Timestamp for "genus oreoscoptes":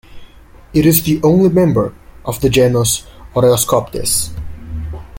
2.49-4.31